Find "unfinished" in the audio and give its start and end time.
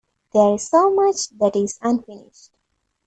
1.79-2.49